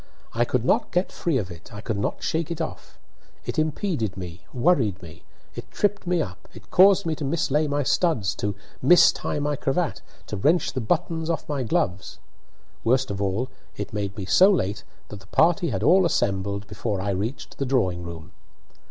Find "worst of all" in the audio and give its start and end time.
12.83-13.49